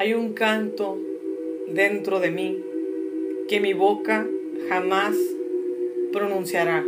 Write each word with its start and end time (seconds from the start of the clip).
Hay 0.00 0.14
un 0.14 0.32
canto 0.32 0.96
dentro 1.68 2.20
de 2.20 2.30
mí 2.30 2.64
que 3.50 3.60
mi 3.60 3.74
boca 3.74 4.26
jamás 4.70 5.14
pronunciará, 6.10 6.82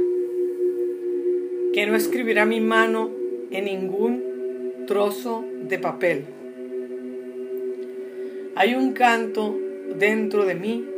que 1.75 1.87
no 1.87 1.95
escribirá 1.95 2.47
mi 2.47 2.63
mano 2.63 3.11
en 3.51 3.67
ningún 3.67 4.87
trozo 4.87 5.45
de 5.61 5.79
papel. 5.79 6.25
Hay 8.55 8.75
un 8.77 8.95
canto 8.95 9.59
dentro 9.95 10.47
de 10.47 10.55
mí 10.55 10.89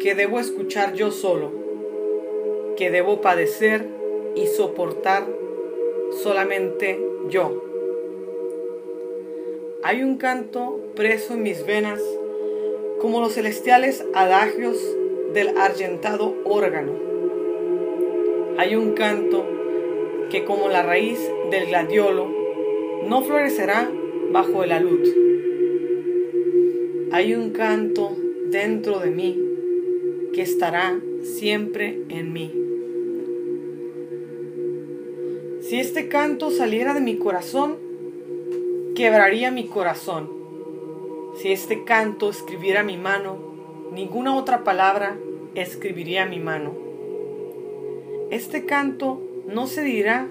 que 0.00 0.16
debo 0.16 0.40
escuchar 0.40 0.94
yo 0.94 1.12
solo, 1.12 1.52
que 2.76 2.90
debo 2.90 3.20
padecer 3.20 3.86
y 4.34 4.48
soportar 4.48 5.28
solamente 6.24 6.98
yo. 7.28 7.69
Hay 9.90 10.04
un 10.04 10.18
canto 10.18 10.92
preso 10.94 11.34
en 11.34 11.42
mis 11.42 11.66
venas 11.66 12.00
como 13.00 13.20
los 13.20 13.34
celestiales 13.34 14.06
adagios 14.14 14.76
del 15.34 15.58
argentado 15.58 16.32
órgano. 16.44 16.92
Hay 18.56 18.76
un 18.76 18.92
canto 18.92 19.44
que 20.30 20.44
como 20.44 20.68
la 20.68 20.84
raíz 20.84 21.18
del 21.50 21.66
gladiolo 21.66 22.28
no 23.08 23.22
florecerá 23.22 23.90
bajo 24.30 24.62
el 24.62 24.70
alud. 24.70 25.00
Hay 27.10 27.34
un 27.34 27.50
canto 27.50 28.16
dentro 28.46 29.00
de 29.00 29.10
mí 29.10 29.42
que 30.32 30.42
estará 30.42 31.00
siempre 31.24 31.98
en 32.10 32.32
mí. 32.32 32.52
Si 35.62 35.80
este 35.80 36.06
canto 36.06 36.52
saliera 36.52 36.94
de 36.94 37.00
mi 37.00 37.16
corazón, 37.16 37.89
quebraría 38.94 39.50
mi 39.50 39.66
corazón. 39.66 40.30
Si 41.36 41.52
este 41.52 41.84
canto 41.84 42.30
escribiera 42.30 42.82
mi 42.82 42.96
mano, 42.96 43.38
ninguna 43.92 44.36
otra 44.36 44.64
palabra 44.64 45.16
escribiría 45.54 46.26
mi 46.26 46.38
mano. 46.38 46.72
Este 48.30 48.64
canto 48.64 49.20
no 49.46 49.66
se 49.66 49.82
dirá 49.82 50.28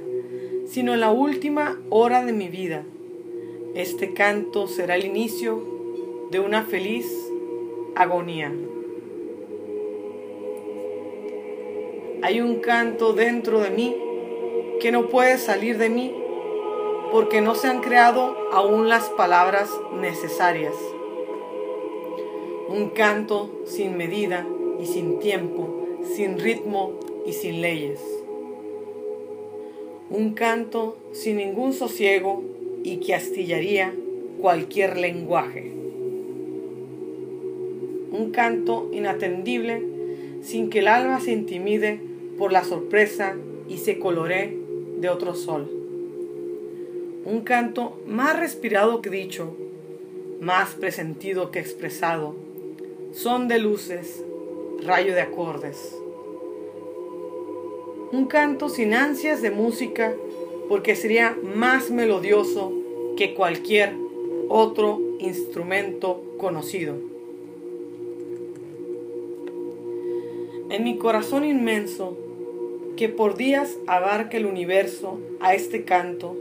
sino 0.67 0.94
en 0.94 1.00
la 1.00 1.09
última 1.09 1.81
hora 1.89 2.23
de 2.23 2.31
mi 2.31 2.47
vida. 2.47 2.84
Este 3.73 4.14
canto 4.14 4.67
será 4.67 4.95
el 4.95 5.06
inicio 5.06 5.64
de 6.31 6.39
una 6.39 6.64
feliz 6.64 7.08
agonía. 7.95 8.53
Hay 12.22 12.41
un 12.41 12.59
canto 12.59 13.14
dentro 13.14 13.62
de 13.62 13.72
mí 13.72 13.95
que 14.80 14.91
no 14.91 15.09
puede 15.09 15.38
salir 15.38 15.78
de 15.78 15.89
mí 15.89 16.14
porque 17.12 17.42
no 17.42 17.56
se 17.56 17.68
han 17.68 17.82
creado 17.82 18.36
aún 18.52 18.88
las 18.88 19.10
palabras 19.10 19.70
necesarias. 20.00 20.76
Un 22.68 22.90
canto 22.90 23.50
sin 23.66 23.98
medida 23.98 24.46
y 24.80 24.86
sin 24.86 25.20
tiempo, 25.20 25.88
sin 26.16 26.38
ritmo 26.38 26.94
y 27.26 27.34
sin 27.34 27.62
leyes. 27.62 28.00
Un 30.12 30.34
canto 30.34 30.98
sin 31.12 31.38
ningún 31.38 31.74
sosiego 31.74 32.44
y 32.84 32.98
que 32.98 33.16
astillaría 33.16 33.94
cualquier 34.40 34.98
lenguaje. 34.98 35.72
Un 38.12 38.32
canto 38.32 38.90
inatendible 38.92 39.84
sin 40.42 40.70
que 40.70 40.80
el 40.80 40.88
alma 40.88 41.20
se 41.20 41.32
intimide 41.32 42.00
por 42.38 42.52
la 42.52 42.64
sorpresa 42.64 43.36
y 43.68 43.78
se 43.78 44.00
coloree 44.00 44.58
de 45.00 45.10
otro 45.10 45.36
sol. 45.36 45.78
Un 47.30 47.41
canto 47.41 48.02
más 48.08 48.39
respirado 48.39 49.03
que 49.03 49.11
dicho, 49.11 49.55
más 50.41 50.69
presentido 50.72 51.52
que 51.52 51.59
expresado, 51.59 52.33
son 53.11 53.47
de 53.47 53.59
luces, 53.59 54.25
rayo 54.83 55.13
de 55.13 55.22
acordes. 55.22 55.95
Un 58.12 58.25
canto 58.25 58.68
sin 58.68 58.95
ansias 58.95 59.44
de 59.44 59.51
música 59.51 60.16
porque 60.69 60.95
sería 60.95 61.38
más 61.44 61.91
melodioso 61.91 62.73
que 63.16 63.35
cualquier 63.35 63.94
otro 64.47 65.00
instrumento 65.19 66.23
conocido. 66.39 66.95
En 70.72 70.84
mi 70.84 70.97
corazón 70.97 71.45
inmenso, 71.45 72.18
que 72.97 73.07
por 73.07 73.38
días 73.38 73.78
abarca 73.85 74.35
el 74.35 74.47
universo 74.47 75.19
a 75.39 75.53
este 75.53 75.84
canto, 75.84 76.35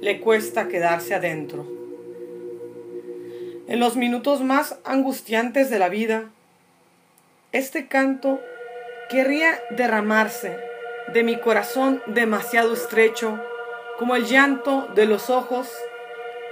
le 0.00 0.20
cuesta 0.20 0.68
quedarse 0.68 1.14
adentro. 1.14 1.66
En 3.68 3.80
los 3.80 3.96
minutos 3.96 4.42
más 4.42 4.78
angustiantes 4.84 5.70
de 5.70 5.78
la 5.78 5.88
vida, 5.88 6.30
este 7.52 7.88
canto 7.88 8.40
querría 9.08 9.60
derramarse 9.70 10.58
de 11.12 11.22
mi 11.22 11.38
corazón 11.38 12.02
demasiado 12.06 12.74
estrecho 12.74 13.40
como 13.98 14.14
el 14.14 14.26
llanto 14.26 14.88
de 14.94 15.06
los 15.06 15.30
ojos 15.30 15.72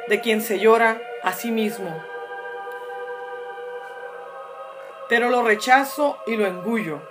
de 0.09 0.21
quien 0.21 0.41
se 0.41 0.59
llora 0.59 1.01
a 1.23 1.33
sí 1.33 1.51
mismo. 1.51 2.03
Pero 5.09 5.29
lo 5.29 5.43
rechazo 5.43 6.19
y 6.27 6.37
lo 6.37 6.47
engullo, 6.47 7.03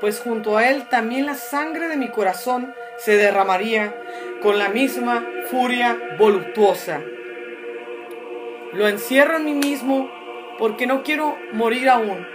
pues 0.00 0.20
junto 0.20 0.56
a 0.56 0.68
él 0.68 0.88
también 0.88 1.26
la 1.26 1.34
sangre 1.34 1.88
de 1.88 1.96
mi 1.96 2.08
corazón 2.08 2.74
se 2.98 3.16
derramaría 3.16 3.94
con 4.42 4.58
la 4.58 4.68
misma 4.68 5.26
furia 5.50 6.16
voluptuosa. 6.18 7.00
Lo 8.72 8.86
encierro 8.86 9.36
en 9.36 9.44
mí 9.44 9.54
mismo 9.54 10.10
porque 10.58 10.86
no 10.86 11.02
quiero 11.02 11.36
morir 11.52 11.88
aún. 11.88 12.26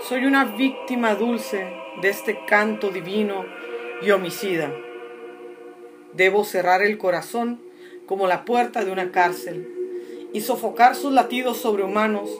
Soy 0.00 0.24
una 0.24 0.44
víctima 0.44 1.14
dulce 1.14 1.66
de 2.00 2.08
este 2.08 2.40
canto 2.46 2.90
divino 2.90 3.44
y 4.02 4.10
homicida. 4.10 4.70
Debo 6.14 6.44
cerrar 6.44 6.82
el 6.82 6.98
corazón 6.98 7.60
como 8.06 8.26
la 8.26 8.44
puerta 8.44 8.84
de 8.84 8.92
una 8.92 9.10
cárcel 9.10 9.68
y 10.32 10.40
sofocar 10.40 10.94
sus 10.94 11.12
latidos 11.12 11.58
sobrehumanos 11.58 12.30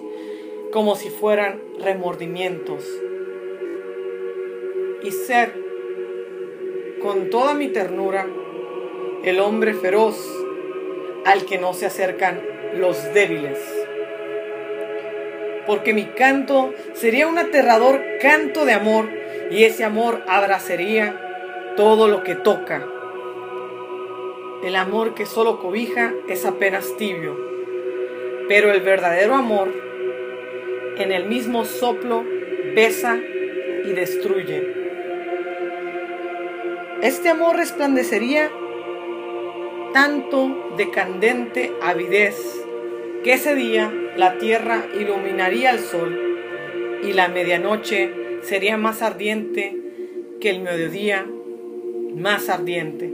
como 0.72 0.96
si 0.96 1.10
fueran 1.10 1.60
remordimientos. 1.80 2.84
Y 5.02 5.10
ser, 5.10 5.52
con 7.00 7.30
toda 7.30 7.54
mi 7.54 7.68
ternura, 7.68 8.26
el 9.24 9.40
hombre 9.40 9.74
feroz 9.74 10.16
al 11.24 11.44
que 11.44 11.58
no 11.58 11.74
se 11.74 11.86
acercan 11.86 12.40
los 12.76 13.12
débiles. 13.12 13.58
Porque 15.66 15.92
mi 15.92 16.04
canto 16.04 16.72
sería 16.94 17.26
un 17.26 17.38
aterrador 17.38 18.00
canto 18.20 18.64
de 18.64 18.72
amor 18.72 19.08
y 19.50 19.64
ese 19.64 19.84
amor 19.84 20.22
abrazaría 20.28 21.20
todo 21.76 22.08
lo 22.08 22.22
que 22.22 22.36
toca. 22.36 22.86
El 24.62 24.76
amor 24.76 25.14
que 25.14 25.26
solo 25.26 25.58
cobija 25.60 26.14
es 26.28 26.46
apenas 26.46 26.96
tibio, 26.96 27.36
pero 28.48 28.72
el 28.72 28.80
verdadero 28.80 29.34
amor 29.34 29.68
en 30.98 31.12
el 31.12 31.26
mismo 31.26 31.64
soplo 31.64 32.24
besa 32.74 33.18
y 33.84 33.92
destruye. 33.92 34.85
Este 37.02 37.28
amor 37.28 37.56
resplandecería 37.56 38.50
tanto 39.92 40.72
de 40.78 40.90
candente 40.90 41.70
avidez 41.82 42.36
que 43.22 43.34
ese 43.34 43.54
día 43.54 43.92
la 44.16 44.38
tierra 44.38 44.86
iluminaría 44.98 45.70
al 45.70 45.80
sol 45.80 46.18
y 47.06 47.12
la 47.12 47.28
medianoche 47.28 48.10
sería 48.40 48.78
más 48.78 49.02
ardiente 49.02 49.76
que 50.40 50.48
el 50.48 50.60
mediodía 50.60 51.26
más 52.14 52.48
ardiente. 52.48 53.12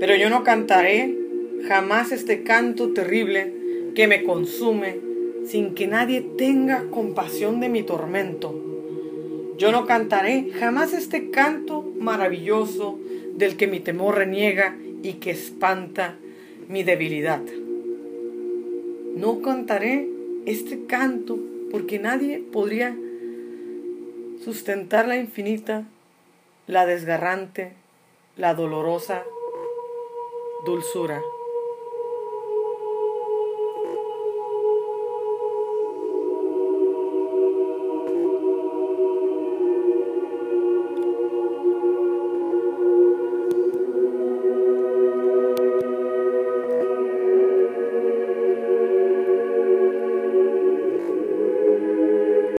Pero 0.00 0.14
yo 0.16 0.28
no 0.28 0.44
cantaré 0.44 1.16
jamás 1.66 2.12
este 2.12 2.42
canto 2.42 2.92
terrible 2.92 3.54
que 3.94 4.06
me 4.06 4.22
consume 4.22 4.98
sin 5.46 5.74
que 5.74 5.86
nadie 5.86 6.20
tenga 6.36 6.90
compasión 6.90 7.60
de 7.60 7.70
mi 7.70 7.82
tormento. 7.82 8.71
Yo 9.62 9.70
no 9.70 9.86
cantaré 9.86 10.50
jamás 10.58 10.92
este 10.92 11.30
canto 11.30 11.82
maravilloso 11.82 12.98
del 13.34 13.56
que 13.56 13.68
mi 13.68 13.78
temor 13.78 14.16
reniega 14.16 14.76
y 15.04 15.20
que 15.20 15.30
espanta 15.30 16.16
mi 16.66 16.82
debilidad. 16.82 17.40
No 19.14 19.40
cantaré 19.40 20.08
este 20.46 20.86
canto 20.86 21.38
porque 21.70 22.00
nadie 22.00 22.40
podría 22.40 22.96
sustentar 24.44 25.06
la 25.06 25.16
infinita, 25.16 25.86
la 26.66 26.84
desgarrante, 26.84 27.74
la 28.36 28.54
dolorosa 28.54 29.22
dulzura. 30.66 31.22